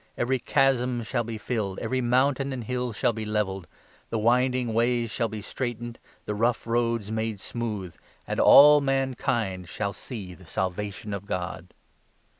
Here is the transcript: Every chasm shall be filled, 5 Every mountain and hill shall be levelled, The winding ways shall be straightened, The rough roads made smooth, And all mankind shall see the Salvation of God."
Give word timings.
Every 0.17 0.39
chasm 0.39 1.03
shall 1.03 1.23
be 1.23 1.37
filled, 1.37 1.77
5 1.77 1.83
Every 1.83 2.01
mountain 2.01 2.51
and 2.51 2.63
hill 2.63 2.91
shall 2.91 3.13
be 3.13 3.23
levelled, 3.23 3.67
The 4.09 4.17
winding 4.17 4.73
ways 4.73 5.11
shall 5.11 5.27
be 5.27 5.43
straightened, 5.43 5.99
The 6.25 6.33
rough 6.33 6.65
roads 6.65 7.11
made 7.11 7.39
smooth, 7.39 7.93
And 8.25 8.39
all 8.39 8.81
mankind 8.81 9.69
shall 9.69 9.93
see 9.93 10.33
the 10.33 10.47
Salvation 10.47 11.13
of 11.13 11.27
God." 11.27 11.75